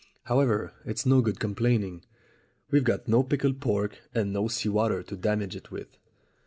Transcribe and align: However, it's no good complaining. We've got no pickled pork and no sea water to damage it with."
However, 0.23 0.73
it's 0.83 1.05
no 1.05 1.21
good 1.21 1.39
complaining. 1.39 2.03
We've 2.71 2.83
got 2.83 3.07
no 3.07 3.21
pickled 3.21 3.59
pork 3.61 3.99
and 4.15 4.33
no 4.33 4.47
sea 4.47 4.69
water 4.69 5.03
to 5.03 5.15
damage 5.15 5.55
it 5.55 5.69
with." 5.69 5.95